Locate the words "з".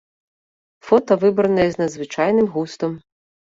1.75-1.83